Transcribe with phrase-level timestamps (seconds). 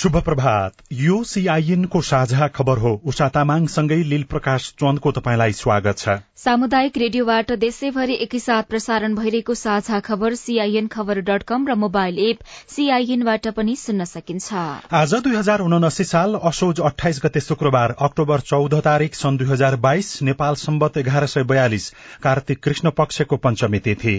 [0.00, 6.14] शुभ प्रभात यो सीआईएनको साझा खबर हो। उषा तामाङसँगै लील प्रकाश चन्दको तपाईँलाई स्वागत छ।
[6.36, 12.48] सामुदायिक रेडियोबाट देशैभरि एकैसाथ प्रसारण भइरहेको साझा खबर सीआईएन खबर डट कम र मोबाइल एप
[12.70, 14.64] सीआईएनबाट पनि सुन्न सकिन्छ।
[14.94, 19.76] आज दुई हजार उनासी साल असोज अठाइस गते शुक्रबार अक्टोबर चौध तारीक सन् दुई हजार
[19.84, 21.92] बाइस नेपाल सम्बत एघार सय बयालिस
[22.22, 24.18] कार्तिक कृष्ण पक्षको पञ्चमी तिथि।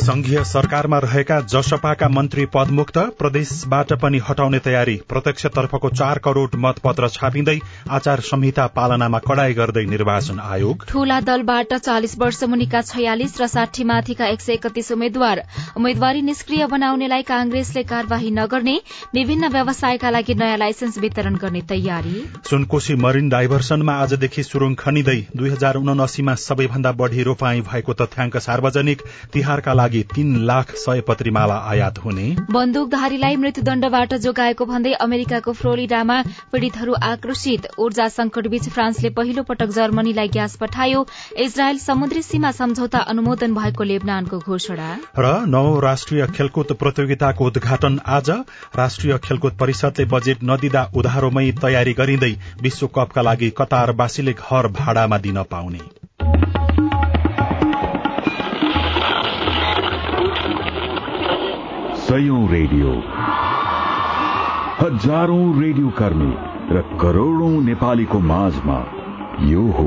[0.00, 7.58] संघीय सरकारमा रहेका जसपाका मन्त्री पदमुक्त प्रदेशबाट पनि हटाउने तयारी प्रत्यक्षतर्फको चार करोड़ मतपत्र छापिँदै
[7.90, 13.84] आचार संहिता पालनामा कड़ाई गर्दै निर्वाचन आयोग। ठूला दलबाट चालिस वर्ष मुनिका छयालिस र साठी
[13.84, 15.42] माथिका एक सय एकतीस उम्मेद्वार
[15.76, 18.76] उम्मेद्वारी निष्क्रिय बनाउनेलाई कांग्रेसले कार्यवाही नगर्ने
[19.14, 25.50] विभिन्न व्यवसायका लागि नयाँ लाइसेन्स वितरण गर्ने तयारी। सुनकोशी मरिन डाइभर्सनमा आजदेखि सुरुङ खनिँदै दुई
[25.50, 31.98] हजार उनासीमा सबैभन्दा बढ़ी रोपाई भएको तथ्याङ्क सार्वजनिक तिहारका लागि तीन लाख सयपत्री माला आयात
[31.98, 40.28] हुने। बन्दुकधारीलाई मृत्युदण्डबाट जोगाएको भन्दै अमेरिकाको फ्लोरिडामा पीड़ितहरू आक्रोशित। ऊर्जा संकटबीच फ्रान्सले पहिलो पटक जर्मनीलाई
[40.28, 41.06] ग्यास पठायो।
[41.38, 48.30] इजरायल समुद्री सीमा सम्झौता अनुमोदन भएको लेबनानको घोषणा। र नौ राष्ट्रिय खेलकुद प्रतियोगिताको उद्घाटन आज।
[48.76, 52.32] राष्ट्रिय खेलकुद परिषदले बजेट नदिँदा उधारोमै तयारी गरिँदै
[52.62, 55.80] विश्वकपका लागि कतारवासीले घर भाडामा दिन पाउने।
[62.10, 62.92] सयौं रेडियो।
[64.78, 66.30] हजारौं रेडियो कर्मी
[66.76, 68.78] र करोड़ौं नेपालीको माझमा
[69.42, 69.84] यो हो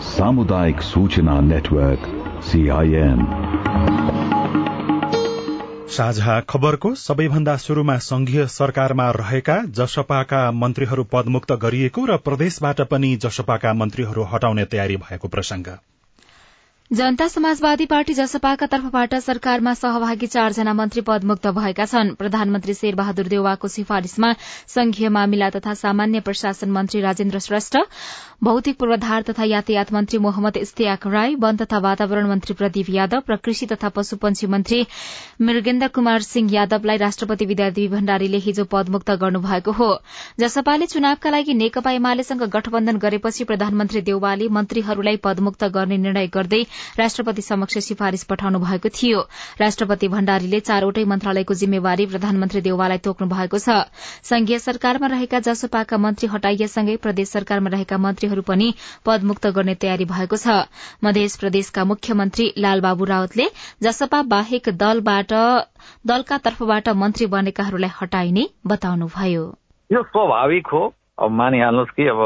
[0.00, 2.06] सामुदायिक सूचना नेटवर्क
[2.42, 3.26] सीआईएन
[5.88, 13.72] साझा खबरको सबैभन्दा शुरूमा संघीय सरकारमा रहेका जसपाका मन्त्रीहरू पदमुक्त गरिएको र प्रदेशबाट पनि जसपाका
[13.72, 15.76] मन्त्रीहरू हटाउने तयारी भएको प्रसंग
[16.90, 23.68] जनता समाजवादी पार्टी जसपाका तर्फबाट सरकारमा सहभागी चारजना मन्त्री पदमुक्त भएका छन्। प्रधानमन्त्री शेरबहादुर देवाको
[23.68, 24.30] सिफारिशमा
[24.74, 27.76] संघीय मामिला तथा सामान्य प्रशासन मन्त्री राजेन्द्र श्रेष्ठ
[28.44, 33.36] भौतिक पूर्वाधार तथा यातायात मन्त्री मोहम्मद इस्तियाक राई वन तथा वातावरण मन्त्री प्रदीप यादव र
[33.44, 34.80] कृषि तथा पशुपन्छी मन्त्री
[35.42, 39.88] मृगेन्द्र कुमार सिंह यादवलाई राष्ट्रपति विद्यादेवी भण्डारीले हिजो पदमुक्त गर्नुभएको हो।
[40.40, 46.62] जसपाले चुनावका लागि नेकपा एमालेसँग गठबन्धन गरेपछि प्रधानमन्त्री देउवाले मन्त्रीहरूलाई पदमुक्त गर्ने निर्णय गर्दै
[46.98, 49.20] राष्ट्रपति समक्ष सिफारिश पठाउनु भएको थियो।
[49.60, 53.80] राष्ट्रपति भण्डारीले चारवटै मन्त्रालयको जिम्मेवारी प्रधानमन्त्री देउवालाई तोक्नु भएको छ।
[54.28, 58.74] संघीय सरकारमा रहेका जसपाका मन्त्री हटाइएसँगै प्रदेश सरकारमा रहेका मन्त्रीहरू पनि
[59.06, 60.66] पदमुक्त गर्ने तयारी भएको छ।
[61.04, 63.46] मध्य प्रदेशका मुख्यमन्त्री लालबाबु रावतले
[63.82, 69.44] जसपा बाहेक दलका तर्फबाट मन्त्री बनेकाहरूलाई हटाइने बताउनुभयो।
[69.90, 70.82] यो स्वाभाविक हो।
[71.16, 72.20] अब मानिहाल्नुहोस् कि अब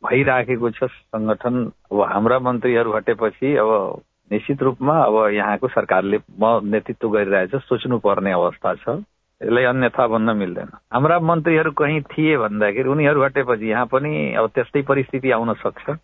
[0.00, 1.54] भइराखेको छ संगठन
[1.92, 4.00] अब हाम्रा मन्त्रीहरू हटेपछि अब
[4.30, 9.02] निश्चित रूपमा अब यहाँको सरकारले म नेतृत्व गरिरहेछ सोच्नु पर्ने अवस्था छ।
[9.40, 14.82] यसलाई अन्यथा भन्न मिल्दैन। हाम्रा मन्त्रीहरू कहीँ थिए भन्दाखेरि उनीहरू हटेपछि यहाँ पनि अब त्यस्तै
[14.82, 15.96] परिस्थिति आउन सक्छ।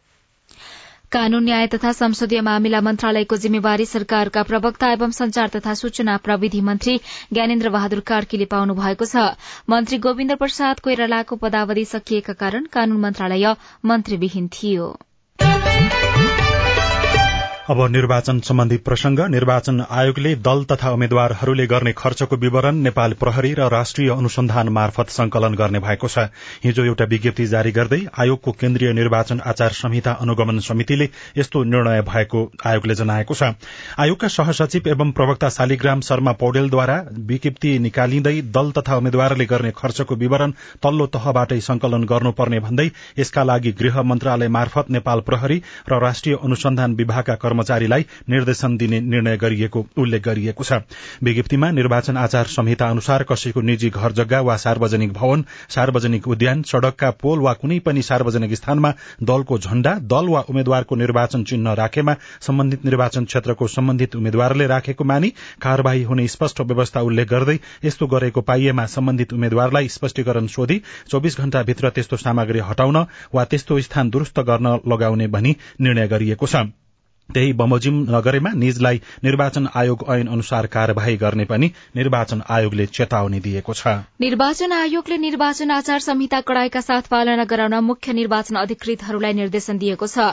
[1.12, 6.96] कानून न्याय तथा संसदीय मामिला मन्त्रालयको जिम्मेवारी सरकारका प्रवक्ता एवं संचार तथा सूचना प्रविधि मन्त्री
[7.32, 9.16] ज्ञानेन्द्र बहादुर कार्कीले पाउनु भएको छ।
[9.70, 13.54] मन्त्री गोविन्द प्रसाद कोइरालाको पदावधि सकिएका कारण कानून मन्त्रालय
[13.84, 14.88] मन्त्रीविहीन थियो।
[17.68, 23.66] अब निर्वाचन सम्बन्धी प्रसंग निर्वाचन आयोगले दल तथा उम्मेद्वारहरूले गर्ने खर्चको विवरण नेपाल प्रहरी र
[23.70, 26.26] राष्ट्रिय अनुसन्धान मार्फत संकलन गर्ने भएको छ।
[26.64, 31.08] हिजो एउटा विज्ञप्ति जारी गर्दै आयोगको केन्द्रीय निर्वाचन आचार संहिता अनुगमन समितिले
[31.38, 33.50] यस्तो निर्णय भएको आयोगले जनाएको छ।
[33.98, 40.52] आयोगका सहसचिव एवं प्रवक्ता शालिग्राम शर्मा पौडेलद्वारा विज्ञप्ति निकालिँदै दल तथा उम्मेद्वारले गर्ने खर्चको विवरण
[40.82, 42.88] तल्लो तहबाटै संकलन गर्नुपर्ने भन्दै
[43.18, 45.60] यसका लागि गृह मन्त्रालय मार्फत नेपाल प्रहरी
[45.90, 50.72] र राष्ट्रिय अनुसन्धान विभागका कर्मचारीलाई निर्देशन दिने निर्णय गरिएको उल्लेख गरिएको छ।
[51.22, 57.10] विज्ञप्तिमा निर्वाचन आचार संहिता अनुसार कसैको निजी घर जग्गा वा सार्वजनिक भवन सार्वजनिक उद्यान सड़कका
[57.16, 58.92] पोल वा कुनै पनि सार्वजनिक स्थानमा
[59.22, 65.32] दलको झण्डा दल वा उम्मेद्वारको निर्वाचन चिन्ह राखेमा सम्बन्धित निर्वाचन क्षेत्रको सम्बन्धित उम्मेद्वारले राखेको मानि
[65.62, 71.90] कार्यवाही हुने स्पष्ट व्यवस्था उल्लेख गर्दै यस्तो गरेको पाइएमा सम्बन्धित उम्मेद्वारलाई स्पष्टीकरण सोधी चौविस घण्टाभित्र
[71.90, 73.04] त्यस्तो सामग्री हटाउन
[73.34, 76.66] वा त्यस्तो स्थान दुरूस्त गर्न लगाउने भनी निर्णय गरिएको छ।
[77.28, 83.72] त्यही बमोजिम नगरेमा निजलाई निर्वाचन आयोग ऐन अनुसार कार्यवाही गर्ने पनि निर्वाचन आयोगले चेतावनी दिएको
[83.74, 90.06] छ। निर्वाचन आयोगले निर्वाचन आचार संहिता कड़ाईका साथ पालना गराउन मुख्य निर्वाचन अधिकृतहरूलाई निर्देशन दिएको
[90.06, 90.28] छ।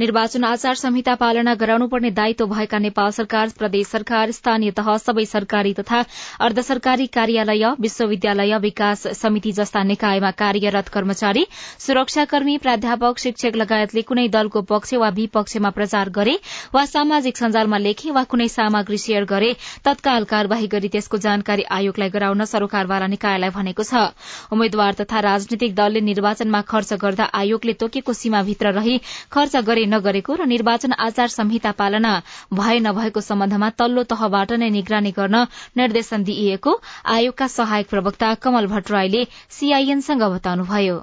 [0.00, 5.74] निर्वाचन आचार संहिता पालना गराउनुपर्ने दायित्व भएका नेपाल सरकार प्रदेश सरकार स्थानीय तह सबै सरकारी
[5.74, 6.02] तथा
[6.48, 11.46] अर्ध सरकारी कार्यालय विश्वविद्यालय विकास समिति जस्ता निकायमा कार्यरत कर्मचारी
[11.86, 16.37] सुरक्षाकर्मी प्राध्यापक शिक्षक लगायतले कुनै दलको पक्ष वा विपक्षमा प्रचार गरे
[16.74, 19.50] वा सामाजिक सञ्जालमा लेखे वा कुनै सामग्री शेयर गरे
[19.84, 24.04] तत्काल कार्यवाही गरी त्यसको जानकारी आयोगलाई गराउन सरोकारवाला निकायलाई भनेको छ।
[24.52, 28.96] उम्मेद्वार तथा राजनीतिक दलले निर्वाचनमा खर्च गर्दा आयोगले तोकेको सीमाभित्र रही
[29.32, 32.14] खर्च गरे नगरेको र निर्वाचन आचार संहिता पालना
[32.54, 35.44] भए नभएको सम्बन्धमा तल्लो तहबाट नै निगरानी गर्न
[35.76, 36.72] निर्देशन दिइएको
[37.08, 40.96] आयोगका सहायक प्रवक्ता कमल भट्टराईले सीआईएनसँग बताउनुभयो।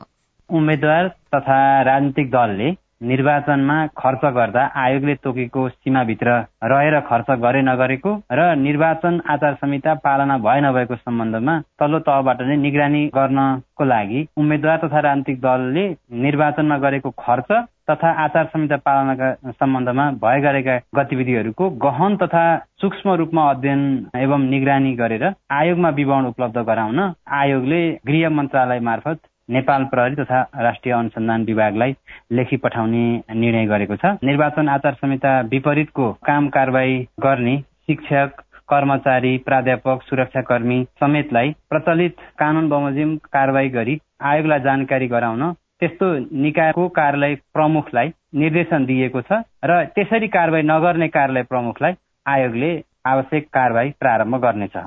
[0.50, 2.72] उम्मेद्वार तथा राजनीतिक दलले
[3.02, 10.38] निर्वाचनमा खर्च गर्दा आयोगले तोकेको सीमाभित्र रहेर खर्च गरे नगरेको र निर्वाचन आचार संहिता पालना
[10.40, 15.86] भए नभएको सम्बन्धमा तल्लो तहबाट नै निगरानी गर्नको लागि उम्मेद्वार तथा राजनीतिक दलले
[16.22, 17.52] निर्वाचनमा गरेको खर्च
[17.90, 22.48] तथा आचार संहिता पालनाका सम्बन्धमा भए गरेका गतिविधिहरूको गहन तथा
[22.82, 23.86] सूक्ष्म रूपमा अध्ययन
[24.18, 27.00] एवं निगरानी गरेर आयोगमा विवरण उपलब्ध गराउन
[27.36, 29.20] आयोगले गृह मन्त्रालय मार्फत
[29.50, 31.94] नेपाल प्रहरी तथा राष्ट्रिय अनुसन्धान विभागलाई
[32.32, 33.06] लेखी पठाउने
[33.36, 37.58] निर्णय गरेको छ। निर्वाचन आचार संहिता विपरीतको काम कारवाही गर्ने
[37.88, 46.08] शिक्षक कर्मचारी प्राध्यापक सुरक्षाकर्मी समेतलाई प्रचलित कानून बमोजिम कारवाही गरी आयोगलाई जानकारी गराउन त्यस्तो
[46.42, 48.10] निकायको कार्यालय प्रमुखलाई
[48.42, 51.94] निर्देशन दिएको छ र त्यसरी कारवाही नगर्ने कार्यालय प्रमुखलाई
[52.26, 52.72] आयोगले
[53.06, 54.78] आवश्यक कारवाही प्रारम्भ गर्नेछ।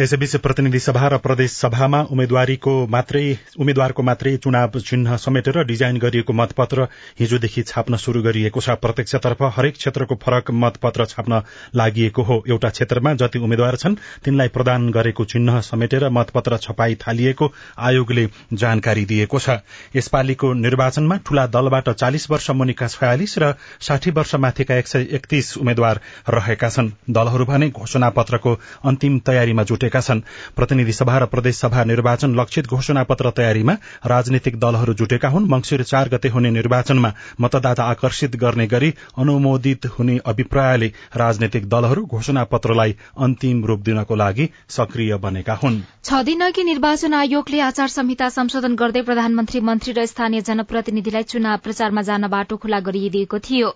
[0.00, 3.20] यसैबीच प्रतिनिधि सभा र प्रदेश सभामा उम्मेद्वारीको मात्रै
[3.60, 6.86] उम्मेद्वारको मात्रै चुनाव चिन्ह समेटेर डिजाइन गरिएको मतपत्र
[7.20, 11.42] हिजोदेखि छाप्न शुरू गरिएको छ। प्रत्यक्षतर्फ हरेक क्षेत्रको फरक मतपत्र छाप्न
[11.74, 17.50] लागि हो। एउटा क्षेत्रमा जति उम्मेद्वार छन् तिनलाई प्रदान गरेको चिन्ह समेटेर मतपत्र छपाई थालिएको
[17.80, 19.58] आयोगले जानकारी दिएको छ।
[19.96, 25.56] यसपालिको निर्वाचनमा ठूला दलबाट चालिस वर्ष मुनिका छयालिस र साठी वर्ष माथिका एक सय एकतीस
[25.58, 26.00] उम्मेद्वार
[26.30, 30.20] रहेका छन्। दलहरू भने घोषणा पत्रको अन्तिम तयारीमा जुटे गरेका छन्।
[30.56, 33.74] प्रतिनिधि सभा र प्रदेश सभा निर्वाचन लक्षित घोषणा पत्र तयारीमा
[34.06, 40.18] राजनीतिक दलहरू जुटेका हुन्। मंगिर चार गते हुने निर्वाचनमा मतदाता आकर्षित गर्ने गरी अनुमोदित हुने
[40.24, 47.14] अभिप्रायले राजनैतिक दलहरू घोषणा पत्रलाई अन्तिम रूप दिनको लागि सक्रिय बनेका हुन्। छ दिनअघि निर्वाचन
[47.14, 52.80] आयोगले आचार संहिता संशोधन गर्दै प्रधानमन्त्री मन्त्री र स्थानीय जनप्रतिनिधिलाई चुनाव प्रचारमा जान बाटो खुला
[52.80, 53.68] गरिदिएको थियो।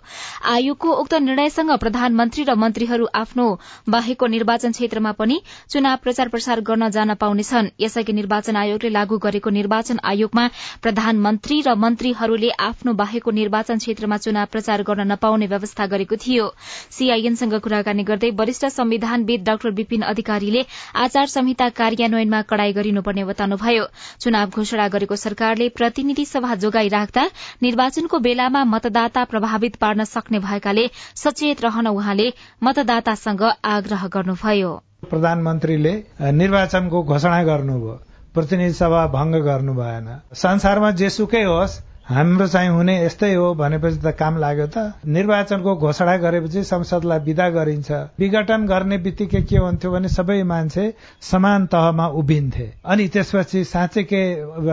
[0.54, 3.46] आयोगको उक्त निर्णयसँग प्रधानमन्त्री र मन्त्रीहरू आफ्नो
[3.88, 5.40] बाहेकको निर्वाचन क्षेत्रमा पनि
[5.70, 10.46] चुनाव प्रचार प्रसार गर्न जान पाउनेछन् यसअघि निर्वाचन आयोगले लागू गरेको निर्वाचन आयोगमा
[10.82, 16.46] प्रधानमन्त्री र मन्त्रीहरूले आफ्नो बाहेकको निर्वाचन क्षेत्रमा चुनाव प्रचार गर्न नपाउने व्यवस्था गरेको थियो।
[16.92, 20.64] सीआईएनसँग कुराकानी गर्दै वरिष्ठ संविधानविद डाक्टर विपिन अधिकारीले
[21.04, 23.84] आचार संहिता कार्यान्वयनमा कड़ाई गरिनुपर्ने बताउनुभयो।
[24.20, 27.28] चुनाव घोषणा गरेको सरकारले प्रतिनिधि सभा जोगाई राख्दा
[27.62, 33.42] निर्वाचनको बेलामा मतदाता प्रभावित पार्न सक्ने भएकाले सचेत रहन उहाँले मतदातासँग
[33.76, 34.72] आग्रह गर्नुभयो।
[35.12, 35.94] प्रधानमन्त्रीले
[36.42, 37.96] निर्वाचनको घोषणा गर्नुभयो
[38.34, 40.08] प्रतिनिधि सभा भंग गर्नु भएन
[40.44, 46.16] संसारमा जेसुकै होस् हाम्रो चाहिँ हुने यस्तै हो भनेपछि त काम लाग्यो त। निर्वाचनको घोषणा
[46.24, 50.84] गरेपछि संसदलाई विदा गरिन्छ। विघटन गर्ने बित्तिकै के हुन्थ्यो भने सबै मान्छे
[51.30, 54.22] समान तहमा उभिन्थे। अनि त्यसपछि साँच्चै के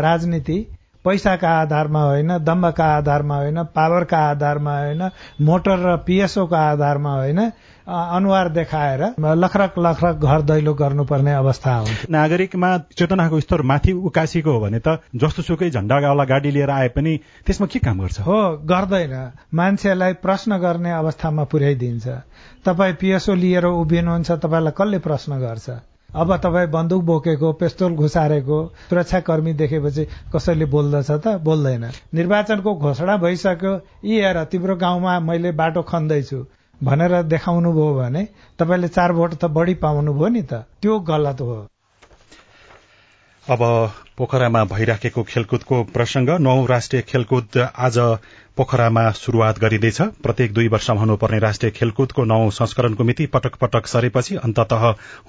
[0.01, 0.57] राजनीति
[1.05, 5.09] पैसाका आधारमा होइन दम्बका आधारमा होइन पावरका आधारमा होइन
[5.41, 7.39] मोटर र पिएसओको आधारमा होइन
[7.87, 9.01] अनुहार देखाएर
[9.35, 15.01] लखरक लखरक घर दैलो गर्नुपर्ने अवस्था हुन्छ। नागरिकमा चेतनाको स्तर माथि उकासीको हो भने त
[15.15, 18.19] जस्तो सुकै झण्डावाला गाडी लिएर आए पनि त्यसमा के काम गर्छ?
[18.21, 19.15] हो गर्दैन।
[19.53, 22.07] मान्छेलाई प्रश्न गर्ने अवस्थामा पुर्याइदिन्छ।
[22.65, 25.69] तपाईँ पिएसओ लिएर उभिनुहुन्छ तपाईँलाई कसले प्रश्न गर्छ?
[26.13, 28.57] अब तपाईँ बन्दुक बोकेको पेस्तोल घुसारेको
[28.89, 30.03] सुरक्षाकर्मी देखेपछि
[30.35, 33.73] कसैले बोल्दछ त बोल्दैन। निर्वाचनको घोषणा भइसक्यो
[34.05, 36.45] यी हेर तिम्रो गाउँमा मैले बाटो खन्दैछु।
[36.83, 38.27] भनेर देखाउनु भयो भने
[38.59, 41.55] तपाईँले चार भोट त बढी पाउनुभयो नि त। त्यो गलत हो।
[43.45, 43.61] अब
[44.17, 47.97] पोखरामा भइराखेको खेलकुदको प्रसंग नौ राष्ट्रिय खेलकुद आज
[48.61, 54.35] पोखरामा शुरूआत गरिँदैछ। प्रत्येक दुई वर्षमा हुनुपर्ने राष्ट्रिय खेलकुदको नौ संस्करणको मिति पटक पटक सरेपछि
[54.37, 54.73] अन्तत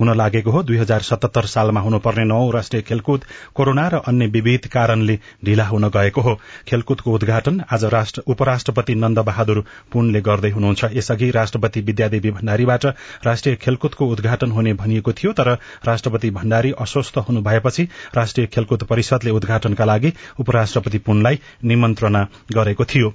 [0.01, 3.25] हुन लागेको हो। दुई हजार सतहत्तर सालमा हुनुपर्ने नौ राष्ट्रिय खेलकुद
[3.57, 6.35] कोरोना र अन्य विविध कारणले ढिला हुन गएको हो।
[6.69, 7.85] खेलकुदको उद्घाटन आज
[8.27, 12.87] उपराष्ट्रपति नन्द बहादुर पुनले गर्दै हुनुहुन्छ। यसअघि राष्ट्रपति विद्यादेवी भण्डारीबाट
[13.25, 15.53] राष्ट्रिय खेलकुदको उद्घाटन हुने भनिएको थियो तर
[15.87, 23.15] राष्ट्रपति भण्डारी अस्वस्थ हुनु भएपछि राष्ट्रिय खेलकुद परिषदले उद्घाटनका लागि उपराष्ट्रपति पुनलाई निमन्त्रणा गरेको थियो।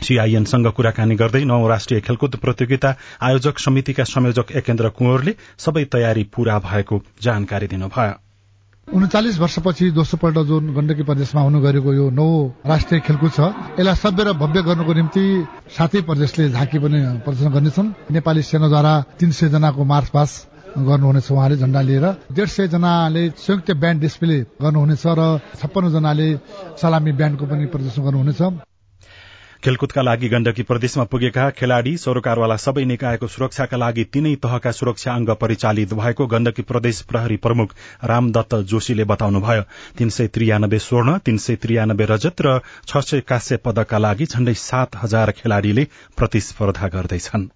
[0.00, 6.58] सीआईएनसँग कुराकानी गर्दै नौ राष्ट्रिय खेलकुद प्रतियोगिता आयोजक समितिका संयोजक एकेन्द्र कुँवरले सबै तयारी पूरा
[6.58, 8.14] भएको जानकारी दिनुभयो।
[8.88, 12.26] उन्चालिस वर्षपछि दोस्रो पल्ट जुन गण्डकी प्रदेशमा हुनु गरेको यो नौ
[12.66, 13.40] राष्ट्रिय खेलकुद छ
[13.78, 15.22] यसलाई सभ्य र भव्य गर्नुको निम्ति
[15.70, 20.30] सातै प्रदेशले झाँकी पनि प्रदर्शन गर्नेछन्। नेपाली सेनाद्वारा तीन सय जनाको मार्च पास
[20.82, 25.20] गर्नुहुनेछ उहाँले झण्डा लिएर। डेढ सय जनाले संयुक्त ब्यान्ड डिस्प्ले गर्नुहुनेछ र
[25.62, 26.28] छप्पन्न जनाले
[26.82, 28.42] सलामी ब्यान्डको पनि प्रदर्शन गर्नुहुनेछ।
[29.64, 35.30] खेलकुदका लागि गण्डकी प्रदेशमा पुगेका खेलाड़ी सरोकारवाला सबै निकायको सुरक्षाका लागि तीनै तहका सुरक्षा अंग
[35.38, 39.62] परिचालित भएको गण्डकी प्रदेश प्रहरी प्रमुख रामदत्त जोशीले बताउनुभयो।
[39.98, 44.54] तीन सय त्रियानब्बे स्वर्ण तीन सय त्रियानब्बे रजत र छ सय काश्य पदकका लागि झण्डै
[44.58, 45.86] सात हजार खेलाड़ीले
[46.18, 47.46] प्रतिस्पर्धा गर्दैछन्।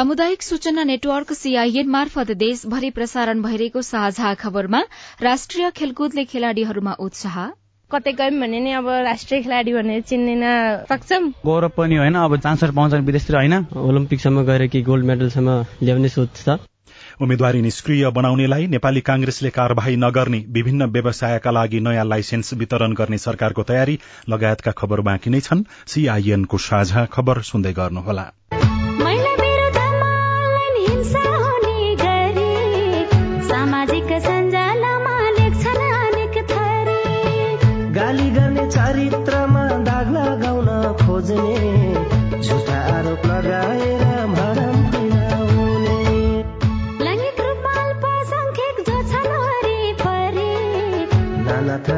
[0.00, 4.80] सामुदायिक सूचना नेटवर्क सीआईएन मार्फत देशभरि प्रसारण भइरहेको साझा खबरमा
[5.20, 7.36] राष्ट्रिय खेलकुदले खेलाड़ीहरूमा उत्साह।
[7.90, 10.44] कतै गयौँ भने नि अब राष्ट्रिय खेलाडी भनेर चिन्दिन
[10.88, 13.54] सक्छौँ। गौरव पनि होइन अब चान्सहरू पाउँछन् विदेशतिर होइन?
[13.76, 16.56] ओलम्पिकसम्म गएर कि गोल्ड मेडलसम्म ल्याउने सोच छ।
[17.20, 23.68] उम्मेद्वारी निष्क्रिय बनाउनेलाई नेपाली कांग्रेसले कार्यवाही नगर्ने विभिन्न व्यवसायका लागि नयाँ लाइसेन्स वितरण गर्ने सरकारको
[23.68, 28.26] तयारी लगायतका खबर बाँकी नै छन्। सीआईएनको साझा खबर सुन्दै गर्नुहोला।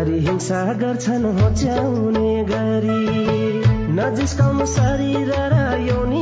[0.03, 3.03] नाना थरी हिंसा गर्छन् होच्याउने गरी।
[3.95, 5.55] नजिस्काउनु शरीर र
[5.87, 6.22] यौनिकतालाई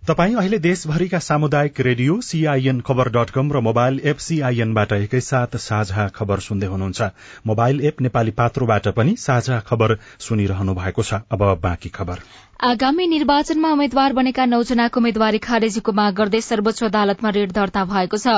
[0.11, 6.07] तपाई अहिले देशभरिका सामुदायिक radio CIN Khabar dot com र मोबाइल एप सीआईएनबाट एकैसाथ साझा
[6.11, 7.09] खबर सुन्दै हुनुहुन्छ।
[7.47, 12.27] मोबाइल एप नेपाली पात्रोबाट पनि साझा खबर सुनिरहनु भएको छ। अब बाँकी खबर।
[12.61, 18.35] आगामी निर्वाचनमा उम्मेद्वार बनेका नौजनाको उम्मेद्वारी खारेजीको माग गर्दै सर्वोच्च अदालतमा रेड दर्ता भएको छ।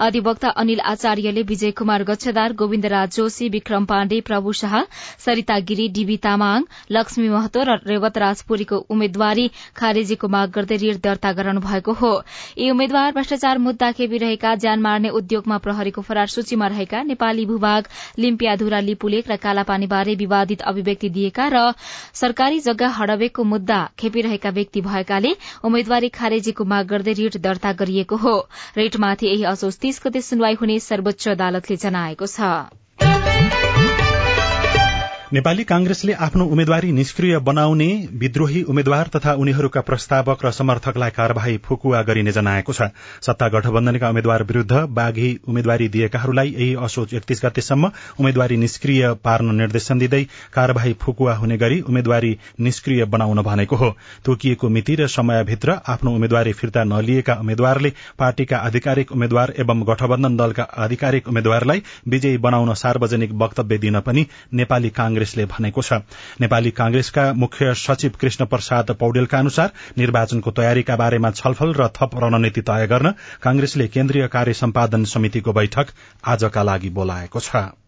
[0.00, 4.78] अधिवक्ता अनिल आचार्यले विजय कुमार गच्छदार गोविन्द राज जोशी विक्रम पाण्डे प्रभु शाह
[5.26, 11.32] सरिता गिरी डीबी तामाङ लक्ष्मी महतो र रेवत राजपुरीको उम्मेद्वारी खारेजीको माग गर्दै रेड दर्ता
[11.32, 12.12] गराउनु भएको हो।
[12.58, 18.80] यी उम्मेद्वार भ्रष्टाचार मुद्दा खेपिरहेका ज्यान मार्ने उद्योगमा प्रहरीको फरार सूचीमा रहेका नेपाली भूभाग लिम्पियाधुरा
[18.80, 21.72] लिपुलेक र कालापानीबारे विवादित अभिव्यक्ति दिएका र
[22.14, 25.32] सरकारी जग्गा हडबेको मुद्दा खेपिरहेका व्यक्ति भएकाले
[25.64, 28.36] उम्मेद्वारी खारेजीको माग गर्दै रिट दर्ता गरिएको हो।
[28.76, 33.35] रिटमाथि यही असोज तीस गते सुनवाई हुने सर्वोच्च अदालतले जनाएको छ।
[35.32, 37.86] नेपाली कांग्रेसले आफ्नो उम्मेद्वारी निष्क्रिय बनाउने
[38.18, 42.86] विद्रोही उम्मेद्वार तथा उनीहरूका प्रस्तावक र समर्थकलाई कार्यवाही फुकुवा गरिने जनाएको छ।
[43.26, 47.90] सत्ता गठबन्धनका उम्मेद्वार विरूद्ध बाघी उम्मेद्वारी दिएकाहरूलाई यही असोज एकतीस गतेसम्म
[48.20, 50.22] उम्मेद्वारी निष्क्रिय पार्न निर्देशन दिँदै
[50.54, 53.90] कार्यवाही फुकुवा हुने गरी उम्मेद्वारी निष्क्रिय बनाउन भनेको हो।
[54.24, 60.68] तोकिएको मिति र समयभित्र आफ्नो उम्मेद्वारी फिर्ता नलिएका उम्मेद्वारले पार्टीका आधिकारिक उम्मेद्वार एवं गठबन्धन दलका
[60.86, 65.92] आधिकारिक उम्मेद्वारलाई विजयी बनाउन सार्वजनिक वक्तव्य दिन पनि नेपाली कांग्रेसले भनेको छ।
[66.40, 72.60] नेपाली कांग्रेसका मुख्य सचिव कृष्ण प्रसाद पौडेलका अनुसार निर्वाचनको तयारीका बारेमा छलफल र थप रणनीति
[72.60, 75.96] तय गर्न कांग्रेसले केन्द्रीय कार्य सम्पादन समितिको बैठक
[76.26, 77.85] आजका लागि बोलाएको छ।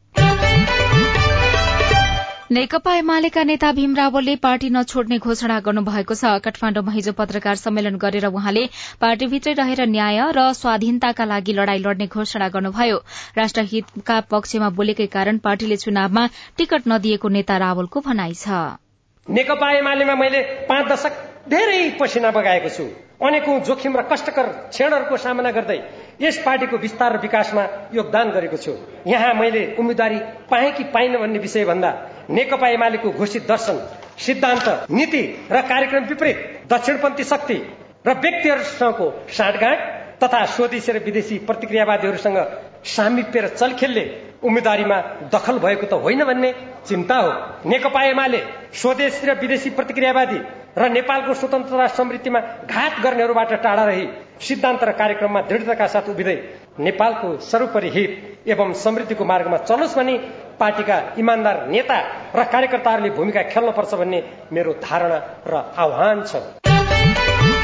[2.51, 8.27] नेकपा एमालेका नेता भीम रावलले पार्टी नछोड्ने घोषणा गर्नुभएको छ। काठमाण्डुमा हिजो पत्रकार सम्मेलन गरेर
[8.27, 8.63] उहाँले
[8.97, 12.97] पार्टीभित्रै रहेर न्याय र स्वाधीनताका लागि लड़ाई लड्ने घोषणा गर्नुभयो।
[13.37, 16.25] राष्ट्रहितका पक्षमा बोलेकै कारण पार्टीले चुनावमा
[16.57, 18.49] टिकट नदिएको नेता रावलको भनाइ छ।
[19.29, 21.21] नेकपा एमालेमा मैले पाँच दशक
[21.53, 22.89] धेरै पसिना बगाएको छु।
[23.21, 25.81] अनेकौं जोखिम र कष्टकर क्षणहरूको सामना गर्दै
[26.23, 27.63] यस पार्टीको विस्तार र विकासमा
[27.95, 28.73] योगदान गरेको छु।
[29.07, 30.19] यहाँ मैले उम्मेद्वारी
[30.51, 31.91] पाएँ कि पाइन भन्ने विषय भन्दा
[32.31, 33.77] नेकपा एमालेको घोषित दर्शन
[34.19, 36.39] सिद्धान्त नीति र कार्यक्रम विपरीत
[36.73, 37.55] दक्षिणपन्थी शक्ति
[38.07, 39.79] र व्यक्तिहरूसँगको साँठगाँठ
[40.23, 42.39] तथा स्वदेशी र विदेशी प्रतिक्रियावादीहरूसँग
[42.87, 44.05] सामिप्य र चलखेलले
[44.45, 44.99] उम्मेद्वारीमा
[45.33, 46.53] दखल भएको त होइन भन्ने
[46.89, 47.31] चिन्ता हो।
[47.71, 48.41] नेकपा एमाले
[48.75, 50.39] स्वदेशी र विदेशी प्रतिक्रियावादी
[50.79, 54.07] र नेपालको स्वतन्त्रता समृद्धिमा घात गर्नेहरूबाट टाढा रही
[54.49, 56.37] सिद्धान्त र कार्यक्रममा दृढताका साथ उभिँदै
[56.81, 60.17] नेपालको सर्वोपरि हित एवं समृद्धिको मार्गमा चलोस् भनी
[60.61, 61.99] पार्टीका इमान्दार नेता
[62.37, 67.58] र कार्यकर्ताहरूले भूमिका खेल्नुपर्छ भन्ने मेरो धारणा र आह्वान छ।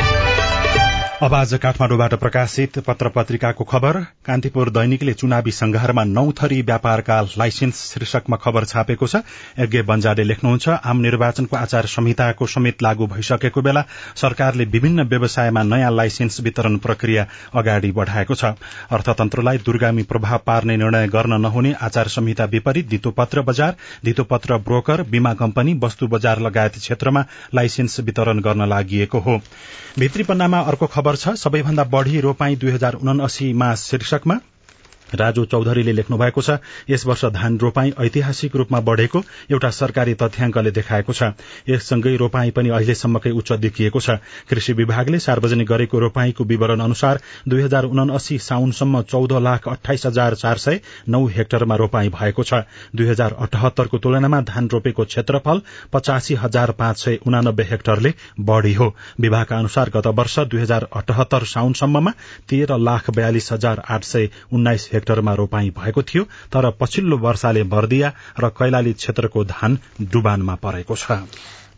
[1.25, 7.77] अब आज काठमाडौँबाट प्रकाशित पत्र पत्रिकाको खबर। कान्तिपुर दैनिकले चुनावी संघारमा नौ थरी व्यापारका लाइसेन्स
[7.93, 9.17] शीर्षकमा खबर छापेको छ।
[9.59, 13.85] यज्ञ बन्जाले लेख्नुहुन्छ आम निर्वाचनको आचार संहिताको समेत लागू भइसकेको बेला
[14.17, 18.53] सरकारले विभिन्न व्यवसायमा नयाँ लाइसेन्स वितरण प्रक्रिया अगाडि बढ़ाएको छ।
[18.93, 25.35] अर्थतन्त्रलाई दुर्गामी प्रभाव पार्ने निर्णय गर्न नहुने आचार संहिता विपरीत धितोपत्र बजार धितोपत्र ब्रोकर बीमा
[25.41, 29.41] कम्पनी वस्तु बजार लगायत क्षेत्रमा लाइसेन्स वितरण गर्न लागि हो।
[29.99, 34.41] भित्री पन्नामा अर्को खबर छ सबैभन्दा बढ़ी रोपाई दुई हजार उनासीमा शीर्षकमा।
[35.15, 36.59] राजु चौधरीले लेख्नु भएको छ
[36.91, 41.33] यस वर्ष धान रोपाई ऐतिहासिक रूपमा बढ़ेको एउटा सरकारी तथ्याङ्कले देखाएको छ।
[41.69, 44.11] यससँगै रोपाई पनि अहिलेसम्मकै उच्च देखिएको छ।
[44.51, 50.35] कृषि विभागले सार्वजनिक गरेको रोपाईको विवरण अनुसार दुई हजार उनासी साउनसम्म चौध लाख अठाइस हजार
[50.35, 52.63] चार सय नौ हेक्टरमा रोपाई भएको छ।
[52.97, 58.95] दुई हजार अठहत्तरको तुलनामा धान रोपेको क्षेत्रफल पचासी हजार पाँच सय उनानब्बे हेक्टरले बढ़ी हो।
[59.21, 62.13] विभागका अनुसार गत वर्ष दुई हजार अठहत्तर साउनसम्ममा
[62.49, 68.13] तेह्र लाख बयालिस हजार आठ सय उन्नाइस हेक्टरमा रोपाई भएको थियो तर पछिल्लो वर्षाले बर्दिया
[68.41, 71.21] र कैलाली क्षेत्रको धान डुबानमा परेको छ।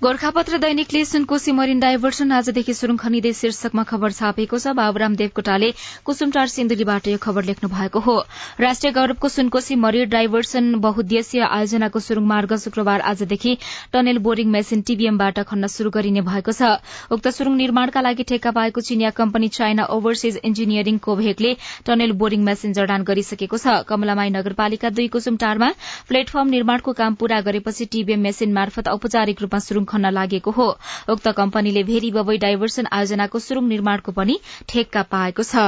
[0.02, 5.70] गोर्खापत्र दैनिकले सुनकोशी मरिन डाइभर्सन आजदेखि सुरुङ खनिँदै शीर्षकमा खबर छापेको छ। बाबुराम देवकोटाले
[6.04, 8.16] कुसुमटार सिन्धुलीबाट यो खबर लेख्नु भएको हो।
[8.60, 13.56] राष्ट्रिय गौरवको सुनकोशी मरिन डाइभर्सन बहुद्देशीय आयोजनाको सुरुङ मार्ग शुक्रबार आजदेखि
[13.96, 16.76] टनेल बोरिङ मेसिन टीबीएमबाट खन्न शुरू गरिने भएको छ।
[17.10, 21.54] उक्त सुरुङ निर्माणका लागि ठेक्का पाएको चिनिया कम्पनी चाइना ओभरसिज इन्जिनियरिङ कोभेकले
[21.88, 25.72] टनेल बोरिङ मेसिन जडान गरिसकेको छ। कमलामाई नगरपालिका दुई कुसुमटारमा
[26.12, 30.68] प्लेटफर्म निर्माणको काम पूरा गरेपछि टीबीएम मेसिन मार्फत औपचारिक रूपमा सुरुङ खन्न लागेको हो।
[31.10, 35.66] उक्त कम्पनीले भेरी बबई डाइभर्सन आयोजनाको सुरुङ निर्माणको पनि ठेक्का पाएको छ।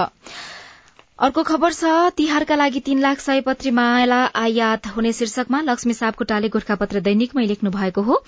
[1.18, 7.00] अर्को खबर छ तिहारका लागि तीन लाख सयपत्री माला आयात हुने शीर्षकमा लक्ष्मी सापकोटाले गोर्खापत्र
[7.02, 8.18] दैनिकमै लेख्नु भएको हो।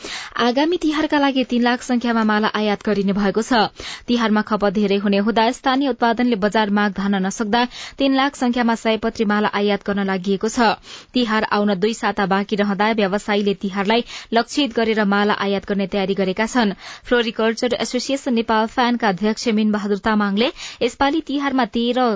[0.42, 3.70] आगामी तिहारका लागि तीन लाख संख्यामा माला आयात गरिने भएको छ।
[4.08, 7.64] तिहारमा खपत धेरै हुने हुँदा स्थानीय उत्पादनले बजार माग धान्न नसक्दा
[7.98, 10.74] तीन लाख संख्यामा सयपत्री माला आयात गर्न लागि छ।
[11.14, 16.46] तिहार आउन दुई साता बाँकी रहँदा व्यवसायीले तिहारलाई लक्षित गरेर माला आयात गर्ने तयारी गरेका
[16.48, 16.74] छन्।
[17.06, 22.10] फ्लोरिकल्चर एसोसिएशन नेपाल फ्यानका अध्यक्ष मिन बहादुर तामाङले यसपालि तिहारमा तेह्र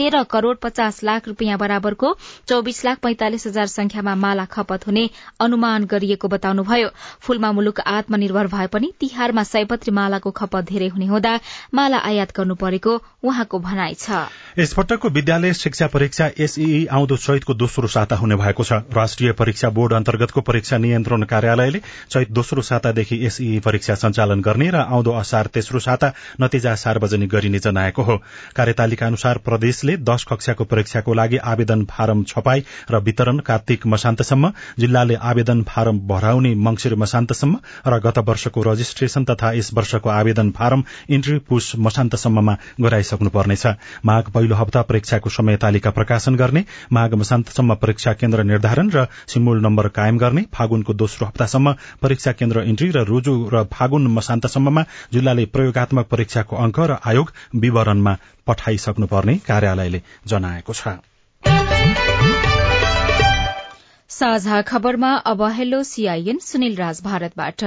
[0.00, 2.16] करोड़ पचास लाख रूपियाँ बराबरको
[2.48, 5.08] चौविस लाख पैंतालिस हजार संख्यामा माला खपत हुने
[5.40, 6.88] अनुमान गरिएको बताउनुभयो।
[7.20, 11.38] फूलमा मुलुक आत्मनिर्भर भए पनि तिहारमा सयपत्री मालाको खपत धेरै हुने हुँदा
[11.74, 14.10] माला आयात गर्नु परेको उहाँको भनाइ छ।
[14.58, 19.92] यसपटकको विद्यालय शिक्षा परीक्षा एसईई आउँदो चैतको दोस्रो साता हुने भएको छ। राष्ट्रिय परीक्षा बोर्ड
[19.92, 25.78] अन्तर्गतको परीक्षा नियन्त्रण कार्यालयले चैत दोस्रो सातादेखि एसईई परीक्षा सञ्चालन गर्ने र आउँदो असार तेस्रो
[25.80, 28.16] साता नतिजा सार्वजनिक गरिने जनाएको हो।
[28.56, 34.52] कार्यतालिका अनुसार प्रदेशले जिल्लाले दश कक्षाको परीक्षाको लागि आवेदन फारम छपाई र वितरण कार्तिक मसान्तसम्म
[34.78, 40.84] जिल्लाले आवेदन फारम भराउने मंगिर मसान्तसम्म र गत वर्षको रजिस्ट्रेशन तथा यस वर्षको आवेदन फारम
[41.10, 43.66] इन्ट्री पुस मसान्तसम्ममा गराइसक्नु पर्नेछ
[44.04, 49.60] माघ पहिलो हप्ता परीक्षाको समय तालिका प्रकाशन गर्ने माघ मसान्तसम्म परीक्षा केन्द्र निर्धारण र सिमूल
[49.60, 55.44] नम्बर कायम गर्ने फागुनको दोस्रो हप्तासम्म परीक्षा केन्द्र इन्ट्री र रोजु र फागुन मसान्तसम्ममा जिल्लाले
[55.54, 58.16] प्रयोगत्मक परीक्षाको अंक र आयोग विवरणमा
[58.50, 60.98] पठाइसक्नुपर्ने कार्यालयले जनाएको छ।
[64.10, 67.64] साझा खबरमा अब हेलो सीआईएन सुनिल राज भारतबाट।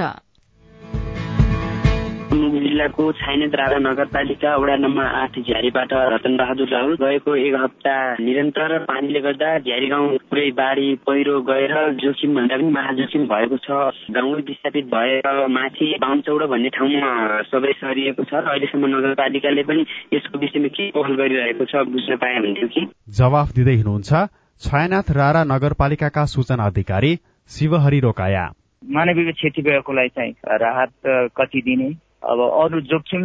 [2.34, 8.78] जिल्लाको छाइनेत राजा नगरपालिका वडा नम्बर आठ झ्यारीबाट रतन बहादुर राहुल गएको एक हप्ता निरन्तर
[8.84, 13.68] पानीले गर्दा झ्यारी गाउँ पुरै बाढी पहिरो गएर जोखिम भन्दा पनि महाजोखिम भएको छ।
[14.10, 17.12] गाउँ विस्थापित भएर माथि बाहुनचौडो भन्ने ठाउँमा
[17.52, 22.38] सबै सरिएको छ र अहिलेसम्म नगरपालिकाले पनि यसको विषयमा के पहल गरिरहेको छ बुझ्न पाए
[22.38, 24.12] हुन्थ्यो कि। जवाफ दिँदै हुनुहुन्छ
[24.60, 27.16] छायानाथ रारा नगरपालिकाका सूचना अधिकारी
[27.50, 28.44] शिवहरि रोकाया।
[28.82, 30.92] मानवीय क्षति भएकोलाई चाहिँ राहत
[31.36, 31.92] कति दिने
[32.24, 33.22] अब अरू जोखिम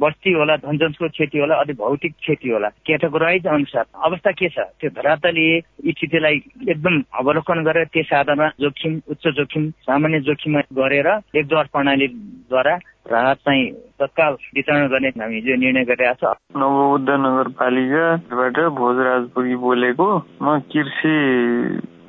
[0.00, 4.58] बस्ती होला धनजनको क्षति होला अझै भौतिक क्षति होला क्याटेगोराइज अनुसार। अवस्था के छ?
[4.80, 5.60] त्यो धरातलीय
[5.92, 6.36] स्थितिलाई
[6.68, 12.74] एकदम अवलोकन गरेर त्यस आधारमा जोखिम उच्च जोखिम सामान्य जोखिम गरेर एकद्वार प्रणालीद्वारा
[13.12, 20.06] राहत चाहिँ तत्काल वितरण गर्ने हामी जो निर्णय गरेका छौँ। नवबुद्ध नगरपालिकाबाट भोजराज पुगी बोलेको
[20.42, 21.16] म कृषि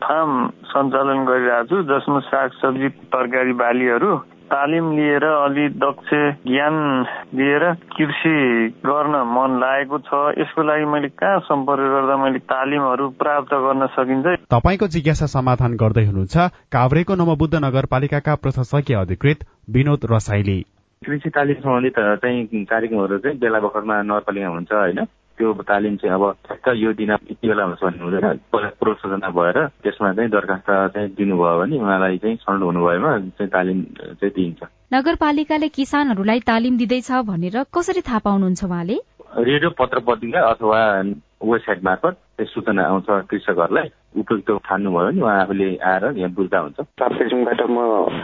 [0.04, 0.32] फार्म
[0.72, 4.12] सञ्चालन गरिरहेको छु जसमा सागसब्जी तरकारी बालीहरू
[4.54, 6.10] तालिम लिएर अलि दक्ष
[6.48, 6.76] ज्ञान
[7.34, 7.64] लिएर
[7.96, 8.34] कृषि
[8.86, 14.26] गर्न मन लागेको छ। यसको लागि मैले कहाँ सम्पर्क गर्दा मैले तालिमहरू प्राप्त गर्न सकिन्छ?
[14.54, 16.38] तपाईँको जिज्ञासा समाधान गर्दै हुनुहुन्छ
[16.70, 19.40] काभ्रेको नवबुद्ध नगरपालिकाका प्रशासकीय अधिकृत
[19.70, 20.60] विनोद रसाइली।
[21.02, 25.00] कृषि तालिम सम्बन्धित चाहिँ कार्यक्रमहरू चाहिँ बेला बखतमा नगरपालिकामा हुन्छ होइन?
[25.38, 29.58] त्यो तालिम चाहिँ अब ठ्याक्क यो दिन यति बेला हुन्छ भन्ने हुँदैन। पूर्व सूचना भएर
[29.84, 33.82] त्यसमा चाहिँ दरखास्त चाहिँ दिनुभयो भने उहाँलाई चाहिँ छनौट हुनु भएमा चाहिँ तालिम
[34.22, 34.62] चाहिँ दिइन्छ।
[34.94, 38.98] नगरपालिकाले किसानहरूलाई तालिम दिँदैछ भनेर कसरी थाहा पाउनुहुन्छ उहाँले?
[39.34, 40.80] रेडियो पत्र पत्रिका अथवा
[41.44, 42.16] वेबसाइट मार्फत
[42.54, 47.78] सूचना आउँछ कृषकहरूलाई। उपयुक्त ठान्नुभयो भने उहाँ आफूले आएर यहाँ बुझ्दा हुन्छ। ताप्लेजुङबाट म